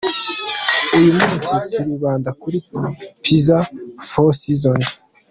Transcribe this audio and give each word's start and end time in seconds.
Uyu 0.97 1.11
munsi 1.19 1.51
turibanda 1.73 2.29
kuri 2.41 2.57
Pizza 3.23 3.57
Four 4.09 4.31
Seasons. 4.41 4.87